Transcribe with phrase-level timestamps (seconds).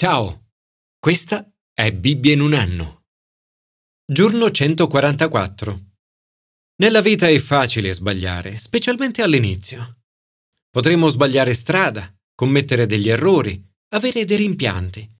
[0.00, 0.52] Ciao,
[1.00, 3.06] questa è Bibbia in un anno.
[4.06, 5.86] Giorno 144.
[6.76, 10.02] Nella vita è facile sbagliare, specialmente all'inizio.
[10.70, 15.16] Potremmo sbagliare strada, commettere degli errori, avere dei rimpianti.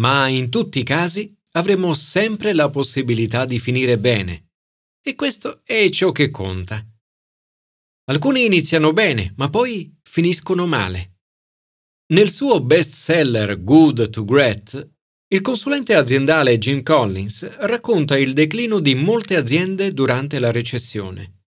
[0.00, 4.54] Ma in tutti i casi avremo sempre la possibilità di finire bene.
[5.00, 6.84] E questo è ciò che conta.
[8.06, 11.13] Alcuni iniziano bene, ma poi finiscono male.
[12.06, 14.90] Nel suo bestseller Good to Great,
[15.28, 21.44] il consulente aziendale Jim Collins racconta il declino di molte aziende durante la recessione.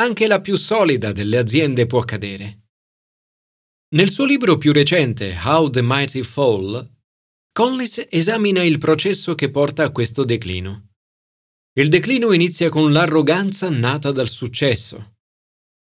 [0.00, 2.62] Anche la più solida delle aziende può cadere.
[3.94, 6.84] Nel suo libro più recente How the Mighty Fall,
[7.52, 10.88] Collins esamina il processo che porta a questo declino.
[11.74, 15.18] Il declino inizia con l'arroganza nata dal successo.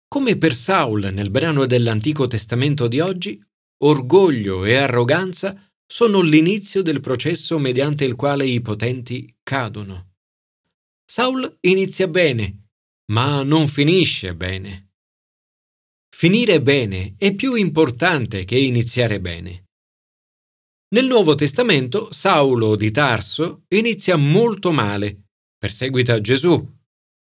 [0.06, 3.42] Come per Saul nel brano dell'Antico Testamento di oggi,
[3.84, 10.15] orgoglio e arroganza sono l'inizio del processo mediante il quale i potenti cadono.
[11.04, 12.68] Saul inizia bene,
[13.12, 14.92] ma non finisce bene.
[16.15, 19.65] Finire bene è più importante che iniziare bene.
[20.95, 25.24] Nel Nuovo Testamento Saulo di Tarso inizia molto male,
[25.59, 26.54] perseguita Gesù,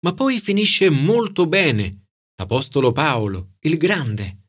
[0.04, 4.41] ma poi finisce molto bene, l'Apostolo Paolo, il Grande.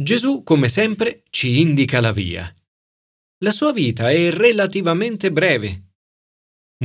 [0.00, 2.54] Gesù, come sempre, ci indica la via.
[3.38, 5.94] La sua vita è relativamente breve.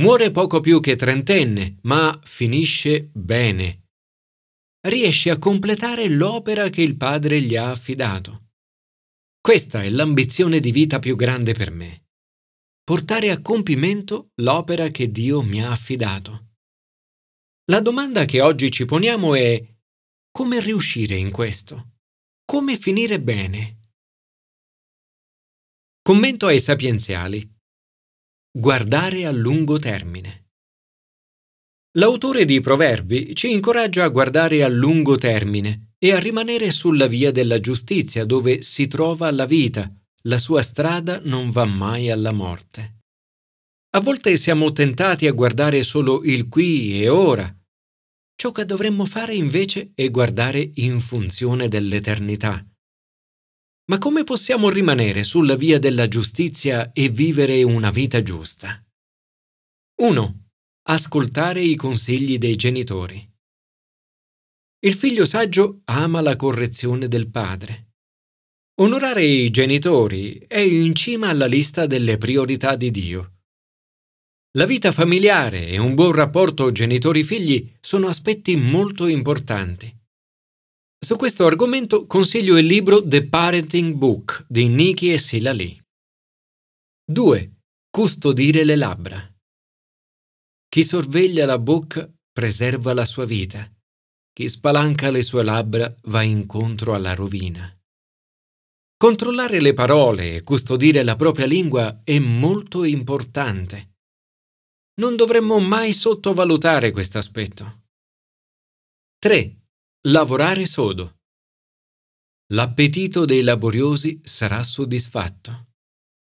[0.00, 3.84] Muore poco più che trentenne, ma finisce bene.
[4.88, 8.48] Riesce a completare l'opera che il Padre gli ha affidato.
[9.40, 12.06] Questa è l'ambizione di vita più grande per me.
[12.82, 16.54] Portare a compimento l'opera che Dio mi ha affidato.
[17.70, 19.64] La domanda che oggi ci poniamo è
[20.32, 21.93] come riuscire in questo?
[22.54, 23.78] Come finire bene?
[26.00, 27.44] Commento ai sapienziali.
[28.48, 30.50] Guardare a lungo termine.
[31.96, 37.32] L'autore di Proverbi ci incoraggia a guardare a lungo termine e a rimanere sulla via
[37.32, 42.98] della giustizia dove si trova la vita, la sua strada non va mai alla morte.
[43.96, 47.52] A volte siamo tentati a guardare solo il qui e ora,
[48.44, 52.62] Ciò che dovremmo fare invece è guardare in funzione dell'eternità.
[53.86, 58.84] Ma come possiamo rimanere sulla via della giustizia e vivere una vita giusta?
[60.02, 60.48] 1.
[60.90, 63.26] Ascoltare i consigli dei genitori.
[64.80, 67.92] Il figlio saggio ama la correzione del padre.
[68.82, 73.33] Onorare i genitori è in cima alla lista delle priorità di Dio.
[74.56, 79.92] La vita familiare e un buon rapporto genitori-figli sono aspetti molto importanti.
[80.96, 85.82] Su questo argomento consiglio il libro The Parenting Book di Nikki e Sila Lee.
[87.04, 87.54] 2.
[87.90, 89.36] Custodire le labbra.
[90.68, 93.68] Chi sorveglia la bocca preserva la sua vita.
[94.32, 97.76] Chi spalanca le sue labbra va incontro alla rovina.
[98.96, 103.93] Controllare le parole e custodire la propria lingua è molto importante
[104.96, 107.82] non dovremmo mai sottovalutare questo aspetto.
[109.18, 109.56] 3.
[110.08, 111.16] Lavorare sodo.
[112.52, 115.72] L'appetito dei laboriosi sarà soddisfatto.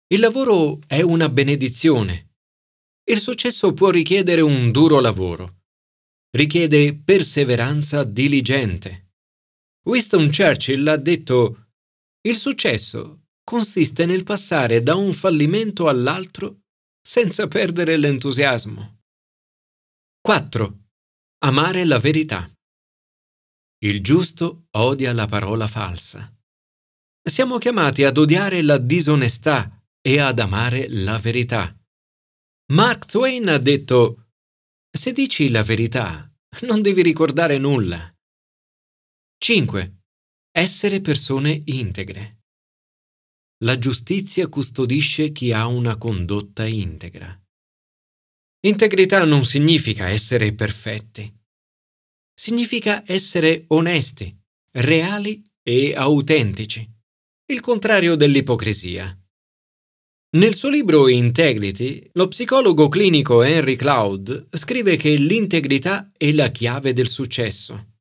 [0.08, 2.34] Il lavoro è una benedizione.
[3.04, 5.62] Il successo può richiedere un duro lavoro.
[6.30, 9.12] Richiede perseveranza diligente.
[9.86, 11.70] Winston Churchill ha detto
[12.20, 16.63] Il successo consiste nel passare da un fallimento all'altro
[17.06, 19.00] senza perdere l'entusiasmo.
[20.22, 20.78] 4.
[21.44, 22.50] Amare la verità.
[23.84, 26.34] Il giusto odia la parola falsa.
[27.22, 31.76] Siamo chiamati ad odiare la disonestà e ad amare la verità.
[32.72, 34.30] Mark Twain ha detto,
[34.90, 36.30] se dici la verità,
[36.62, 38.10] non devi ricordare nulla.
[39.36, 40.04] 5.
[40.50, 42.43] Essere persone integre.
[43.64, 47.34] La giustizia custodisce chi ha una condotta integra.
[48.66, 51.34] Integrità non significa essere perfetti.
[52.34, 54.36] Significa essere onesti,
[54.72, 56.86] reali e autentici,
[57.46, 59.18] il contrario dell'ipocrisia.
[60.36, 66.92] Nel suo libro Integrity, lo psicologo clinico Henry Cloud scrive che l'integrità è la chiave
[66.92, 67.94] del successo.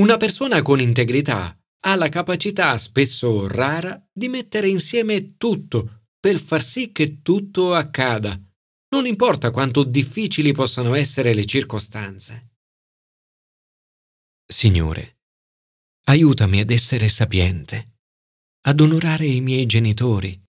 [0.00, 6.62] Una persona con integrità ha la capacità, spesso rara, di mettere insieme tutto per far
[6.62, 8.40] sì che tutto accada,
[8.90, 12.50] non importa quanto difficili possano essere le circostanze.
[14.46, 15.18] Signore,
[16.04, 17.98] aiutami ad essere sapiente,
[18.66, 20.40] ad onorare i miei genitori,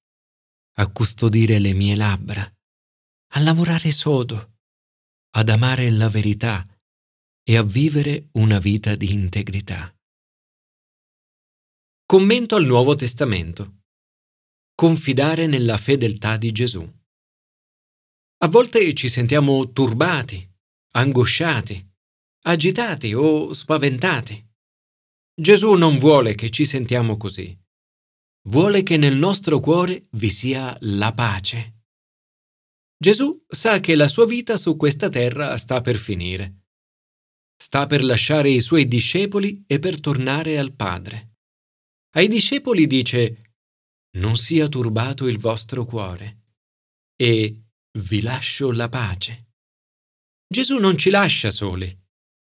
[0.78, 2.44] a custodire le mie labbra,
[3.36, 4.58] a lavorare sodo,
[5.36, 6.68] ad amare la verità
[7.42, 9.96] e a vivere una vita di integrità.
[12.06, 13.84] Commento al Nuovo Testamento.
[14.76, 16.82] Confidare nella fedeltà di Gesù.
[18.40, 20.48] A volte ci sentiamo turbati,
[20.92, 21.92] angosciati,
[22.44, 24.48] agitati o spaventati.
[25.34, 27.58] Gesù non vuole che ci sentiamo così.
[28.50, 31.86] Vuole che nel nostro cuore vi sia la pace.
[32.98, 36.66] Gesù sa che la sua vita su questa terra sta per finire.
[37.58, 41.33] Sta per lasciare i suoi discepoli e per tornare al Padre.
[42.16, 43.56] Ai discepoli dice,
[44.18, 46.42] non sia turbato il vostro cuore
[47.16, 47.64] e
[48.00, 49.54] vi lascio la pace.
[50.48, 51.92] Gesù non ci lascia soli,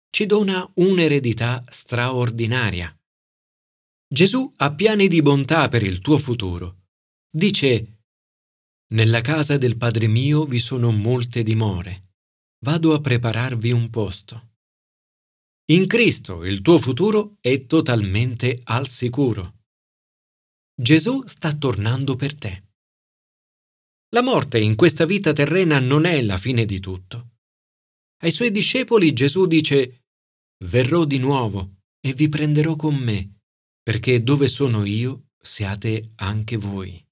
[0.09, 2.95] ci dona un'eredità straordinaria.
[4.11, 6.87] Gesù ha piani di bontà per il tuo futuro.
[7.29, 7.99] Dice,
[8.93, 12.15] Nella casa del Padre mio vi sono molte dimore.
[12.65, 14.50] Vado a prepararvi un posto.
[15.65, 19.59] In Cristo il tuo futuro è totalmente al sicuro.
[20.73, 22.63] Gesù sta tornando per te.
[24.09, 27.35] La morte in questa vita terrena non è la fine di tutto.
[28.23, 30.01] Ai suoi discepoli Gesù dice,
[30.65, 33.39] Verrò di nuovo e vi prenderò con me,
[33.81, 37.03] perché dove sono io siate anche voi.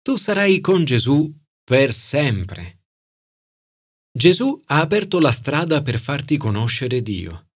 [0.00, 1.30] Tu sarai con Gesù
[1.64, 2.77] per sempre.
[4.18, 7.50] Gesù ha aperto la strada per farti conoscere Dio.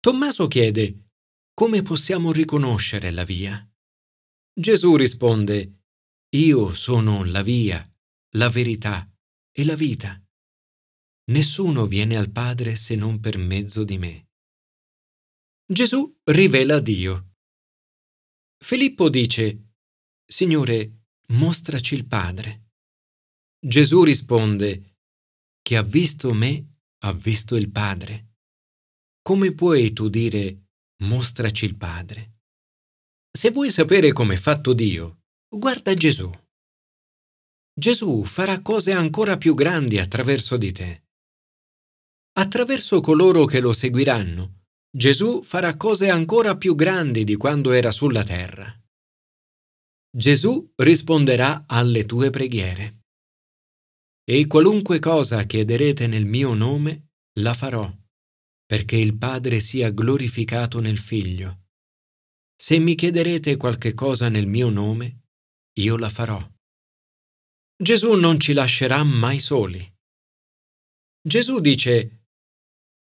[0.00, 1.10] Tommaso chiede,
[1.52, 3.54] come possiamo riconoscere la via?
[4.54, 5.82] Gesù risponde,
[6.36, 7.86] io sono la via,
[8.36, 9.06] la verità
[9.52, 10.18] e la vita.
[11.24, 14.30] Nessuno viene al Padre se non per mezzo di me.
[15.66, 17.34] Gesù rivela Dio.
[18.64, 19.74] Filippo dice,
[20.24, 22.70] Signore, mostraci il Padre.
[23.60, 24.93] Gesù risponde,
[25.66, 26.74] Chi ha visto me
[27.04, 28.34] ha visto il Padre.
[29.22, 30.66] Come puoi tu dire,
[31.04, 32.40] mostraci il Padre?
[33.30, 36.30] Se vuoi sapere come è fatto Dio, guarda Gesù.
[37.72, 41.04] Gesù farà cose ancora più grandi attraverso di te.
[42.34, 44.64] Attraverso coloro che lo seguiranno,
[44.94, 48.70] Gesù farà cose ancora più grandi di quando era sulla terra.
[50.14, 53.03] Gesù risponderà alle tue preghiere.
[54.26, 57.10] E qualunque cosa chiederete nel mio nome,
[57.40, 57.92] la farò,
[58.64, 61.66] perché il Padre sia glorificato nel Figlio.
[62.56, 65.24] Se mi chiederete qualche cosa nel mio nome,
[65.78, 66.40] io la farò.
[67.76, 69.92] Gesù non ci lascerà mai soli.
[71.20, 72.28] Gesù dice,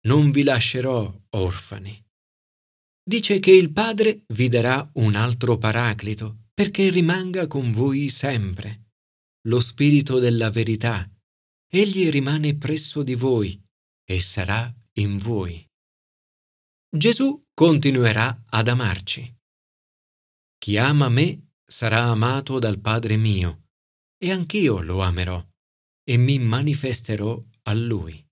[0.06, 2.04] non vi lascerò orfani.
[3.02, 8.87] Dice che il Padre vi darà un altro paraclito perché rimanga con voi sempre,
[9.46, 11.08] lo Spirito della verità.
[11.70, 13.60] Egli rimane presso di voi
[14.04, 15.64] e sarà in voi.
[16.90, 19.36] Gesù continuerà ad amarci.
[20.58, 23.66] Chi ama me sarà amato dal Padre mio,
[24.16, 25.46] e anch'io lo amerò,
[26.02, 28.26] e mi manifesterò a lui.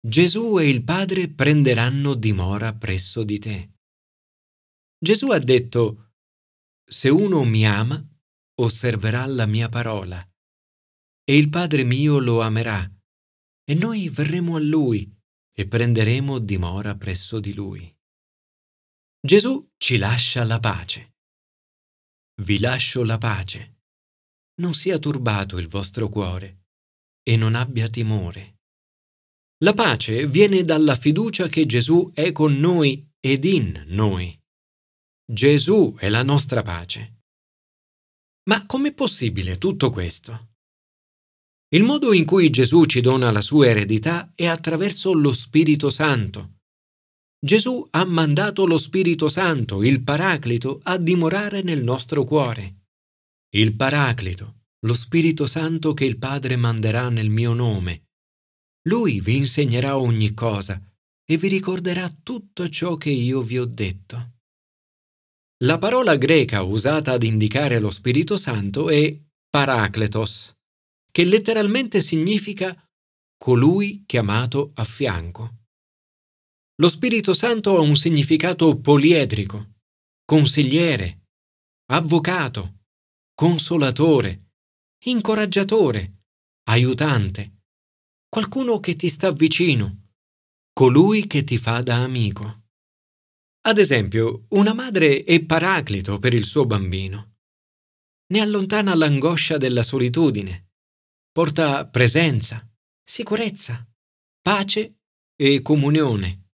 [0.00, 3.72] Gesù e il Padre prenderanno dimora presso di te.
[4.96, 6.12] Gesù ha detto,
[6.84, 8.02] se uno mi ama,
[8.60, 10.20] osserverà la mia parola,
[11.24, 12.90] e il Padre mio lo amerà,
[13.64, 15.14] e noi verremo a lui
[15.52, 17.96] e prenderemo dimora presso di lui.
[19.20, 21.16] Gesù ci lascia la pace.
[22.42, 23.80] Vi lascio la pace.
[24.60, 26.66] Non sia turbato il vostro cuore
[27.22, 28.60] e non abbia timore.
[29.64, 34.40] La pace viene dalla fiducia che Gesù è con noi ed in noi.
[35.30, 37.17] Gesù è la nostra pace.
[38.48, 40.52] Ma com'è possibile tutto questo?
[41.74, 46.60] Il modo in cui Gesù ci dona la sua eredità è attraverso lo Spirito Santo.
[47.38, 52.86] Gesù ha mandato lo Spirito Santo, il Paraclito, a dimorare nel nostro cuore.
[53.54, 58.08] Il Paraclito, lo Spirito Santo che il Padre manderà nel mio nome,
[58.88, 60.82] lui vi insegnerà ogni cosa
[61.24, 64.37] e vi ricorderà tutto ciò che io vi ho detto.
[65.64, 70.54] La parola greca usata ad indicare lo Spirito Santo è parakletos,
[71.10, 72.72] che letteralmente significa
[73.36, 75.64] colui chiamato a fianco.
[76.80, 79.72] Lo Spirito Santo ha un significato poliedrico,
[80.24, 81.24] consigliere,
[81.86, 82.84] avvocato,
[83.34, 84.52] consolatore,
[85.06, 86.22] incoraggiatore,
[86.68, 87.62] aiutante,
[88.28, 90.12] qualcuno che ti sta vicino,
[90.72, 92.66] colui che ti fa da amico.
[93.68, 97.34] Ad esempio, una madre è paraclito per il suo bambino.
[98.32, 100.70] ne allontana l'angoscia della solitudine,
[101.30, 102.66] porta presenza,
[103.04, 103.86] sicurezza,
[104.40, 105.00] pace
[105.36, 106.48] e comunione.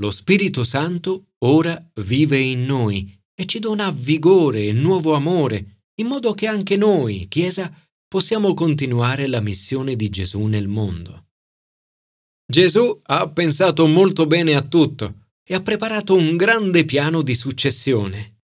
[0.00, 6.08] Lo Spirito Santo ora vive in noi e ci dona vigore e nuovo amore, in
[6.08, 7.72] modo che anche noi, Chiesa,
[8.08, 11.28] possiamo continuare la missione di Gesù nel mondo.
[12.50, 15.19] Gesù ha pensato molto bene a tutto
[15.50, 18.42] e ha preparato un grande piano di successione.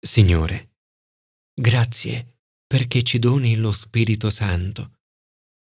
[0.00, 0.76] Signore,
[1.52, 5.00] grazie perché ci doni lo Spirito Santo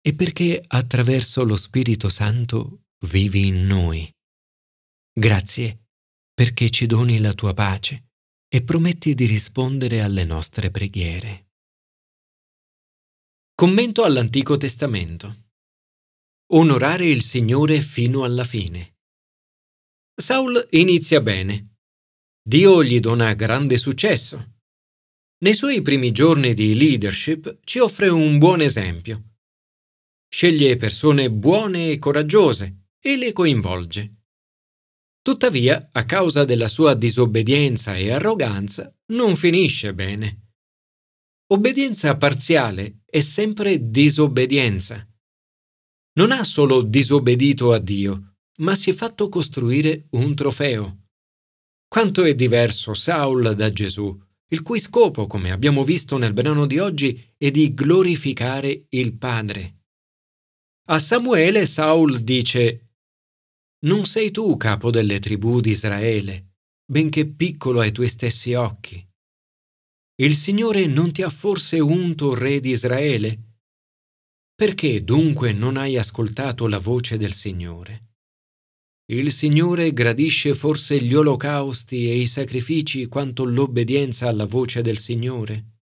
[0.02, 4.14] e perché attraverso lo Spirito Santo vivi in noi.
[5.14, 5.86] Grazie
[6.34, 8.10] perché ci doni la tua pace
[8.50, 11.52] e prometti di rispondere alle nostre preghiere.
[13.56, 15.52] Commento all'Antico Testamento.
[16.48, 18.96] Onorare il Signore fino alla fine.
[20.14, 21.78] Saul inizia bene.
[22.44, 24.60] Dio gli dona grande successo.
[25.44, 29.38] Nei suoi primi giorni di leadership ci offre un buon esempio.
[30.28, 34.16] Sceglie persone buone e coraggiose e le coinvolge.
[35.22, 40.54] Tuttavia, a causa della sua disobbedienza e arroganza, non finisce bene.
[41.52, 45.08] Obbedienza parziale è sempre disobbedienza.
[46.14, 48.31] Non ha solo disobbedito a Dio,
[48.62, 51.08] ma si è fatto costruire un trofeo.
[51.88, 54.18] Quanto è diverso Saul da Gesù,
[54.50, 59.80] il cui scopo, come abbiamo visto nel brano di oggi, è di glorificare il Padre.
[60.90, 62.94] A Samuele Saul dice
[63.86, 69.06] Non sei tu capo delle tribù di Israele, benché piccolo ai tuoi stessi occhi.
[70.22, 73.56] Il Signore non ti ha forse unto re di Israele?
[74.54, 78.11] Perché dunque non hai ascoltato la voce del Signore?
[79.12, 85.80] Il Signore gradisce forse gli olocausti e i sacrifici quanto l'obbedienza alla voce del Signore?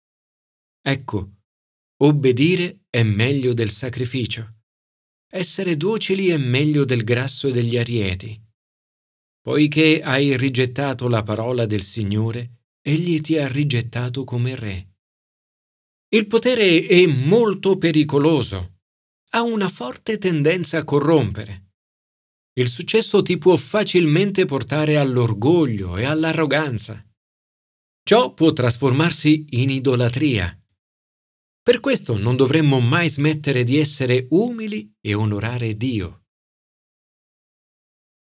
[0.82, 1.32] Ecco,
[2.04, 4.60] obbedire è meglio del sacrificio.
[5.30, 8.42] Essere docili è meglio del grasso e degli arieti.
[9.42, 14.96] Poiché hai rigettato la parola del Signore, egli ti ha rigettato come re.
[16.16, 18.78] Il potere è molto pericoloso,
[19.32, 21.67] ha una forte tendenza a corrompere.
[22.58, 27.06] Il successo ti può facilmente portare all'orgoglio e all'arroganza.
[28.04, 30.60] Ciò può trasformarsi in idolatria.
[31.62, 36.24] Per questo non dovremmo mai smettere di essere umili e onorare Dio.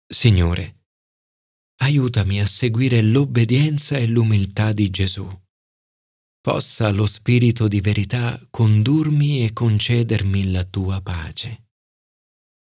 [0.06, 0.80] Signore,
[1.76, 5.26] aiutami a seguire l'obbedienza e l'umiltà di Gesù.
[6.42, 11.69] Possa lo Spirito di verità condurmi e concedermi la tua pace.